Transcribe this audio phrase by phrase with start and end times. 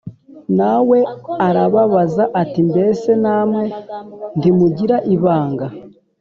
[0.57, 0.99] Na we
[1.47, 3.63] arababaza ati Mbese namwe
[4.37, 5.67] ntimugira ibanga